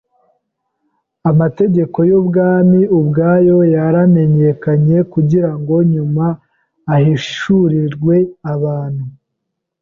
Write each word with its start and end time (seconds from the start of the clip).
Amategeko 1.31 1.97
y’ubwami 2.09 2.79
ubwayo 2.99 3.57
yaramenyekanye; 3.75 4.97
kugira 5.13 5.51
ngo 5.59 5.75
nyuma 5.93 6.25
ahishurirwe 6.95 8.15
abantu 8.53 9.05